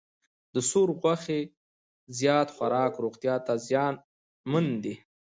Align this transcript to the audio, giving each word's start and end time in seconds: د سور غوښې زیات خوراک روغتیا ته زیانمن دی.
د 0.53 0.55
سور 0.69 0.89
غوښې 0.99 1.41
زیات 2.19 2.47
خوراک 2.55 2.93
روغتیا 3.03 3.35
ته 3.45 3.53
زیانمن 3.67 4.65
دی. 4.83 4.95